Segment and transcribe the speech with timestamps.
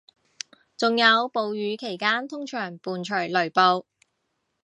[0.77, 3.85] 仲有暴雨期間通常伴隨雷暴